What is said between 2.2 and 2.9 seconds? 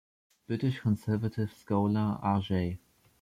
R. J.